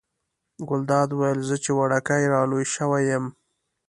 ګلداد 0.67 1.09
وویل 1.13 1.39
زه 1.49 1.55
چې 1.63 1.71
وړوکی 1.77 2.23
را 2.33 2.41
لوی 2.51 2.65
شوی 2.75 3.03
یم. 3.11 3.25